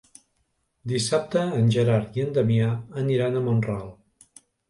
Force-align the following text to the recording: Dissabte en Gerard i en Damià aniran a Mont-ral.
Dissabte 0.93 1.43
en 1.57 1.67
Gerard 1.75 2.17
i 2.19 2.25
en 2.25 2.33
Damià 2.39 2.71
aniran 3.05 3.37
a 3.37 3.45
Mont-ral. 3.51 3.87